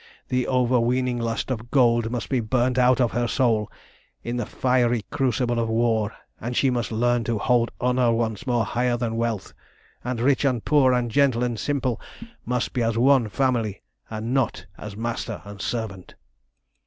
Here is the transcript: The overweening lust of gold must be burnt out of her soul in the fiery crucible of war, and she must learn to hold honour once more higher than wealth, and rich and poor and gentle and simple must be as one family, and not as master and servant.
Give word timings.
The 0.29 0.47
overweening 0.47 1.19
lust 1.19 1.51
of 1.51 1.69
gold 1.69 2.09
must 2.09 2.27
be 2.27 2.39
burnt 2.39 2.79
out 2.79 2.99
of 2.99 3.11
her 3.11 3.27
soul 3.27 3.71
in 4.23 4.37
the 4.37 4.47
fiery 4.47 5.03
crucible 5.11 5.59
of 5.59 5.69
war, 5.69 6.11
and 6.39 6.57
she 6.57 6.71
must 6.71 6.91
learn 6.91 7.23
to 7.25 7.37
hold 7.37 7.69
honour 7.79 8.11
once 8.11 8.47
more 8.47 8.65
higher 8.65 8.97
than 8.97 9.15
wealth, 9.15 9.53
and 10.03 10.19
rich 10.19 10.43
and 10.43 10.65
poor 10.65 10.91
and 10.91 11.11
gentle 11.11 11.43
and 11.43 11.59
simple 11.59 12.01
must 12.47 12.73
be 12.73 12.81
as 12.81 12.97
one 12.97 13.29
family, 13.29 13.83
and 14.09 14.33
not 14.33 14.65
as 14.75 14.97
master 14.97 15.39
and 15.45 15.61
servant. 15.61 16.15